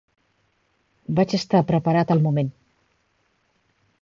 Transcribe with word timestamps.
Vaig 1.19 1.35
estar 1.39 1.61
preparat 1.73 2.15
al 2.17 2.25
moment. 2.27 2.51